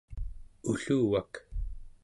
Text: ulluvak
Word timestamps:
ulluvak 0.69 1.33